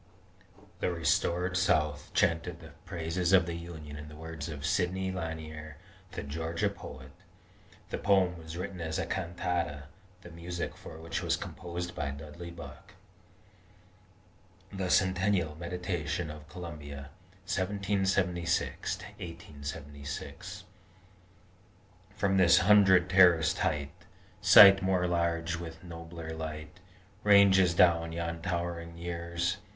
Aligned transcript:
"The 0.79 0.91
restored 0.91 1.55
South 1.55 2.09
chanted 2.15 2.59
the 2.59 2.71
praises 2.85 3.33
of 3.33 3.45
the 3.45 3.53
Union 3.53 3.97
in 3.97 4.07
the 4.07 4.15
words 4.15 4.49
of 4.49 4.65
Sidney 4.65 5.11
Lanier, 5.11 5.77
the 6.13 6.23
Georgia 6.23 6.69
poet." 6.69 7.11
The 7.91 7.99
poem 7.99 8.35
was 8.35 8.57
written 8.57 8.81
as 8.81 8.97
a 8.97 9.05
cantata, 9.05 9.83
the 10.23 10.31
music 10.31 10.75
for 10.75 10.97
which 10.99 11.21
was 11.21 11.37
composed 11.37 11.93
by 11.93 12.09
Dudley 12.09 12.49
Buck. 12.49 12.95
THE 14.73 14.89
CENTENNIAL 14.89 15.53
MEDITATION 15.57 16.31
OF 16.31 16.49
COLUMBIA 16.49 17.11
1776 17.45 18.97
1876 19.01 20.63
From 22.15 22.37
this 22.37 22.57
hundred 22.57 23.07
terraced 23.07 23.59
height, 23.59 23.93
Sight 24.41 24.81
more 24.81 25.05
large 25.05 25.57
with 25.57 25.83
nobler 25.83 26.31
light 26.31 26.79
Ranges 27.23 27.75
down 27.75 28.11
yon 28.11 28.41
towering 28.41 28.97
years. 28.97 29.57